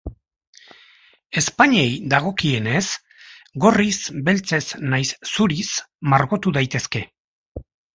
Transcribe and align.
Ezpainei 1.41 1.83
dagokienez, 2.15 2.83
gorriz, 3.67 3.95
beltzez 4.33 4.63
nahiz 4.91 5.09
zuriz 5.35 5.71
margotu 6.17 6.61
daitezke. 6.61 7.09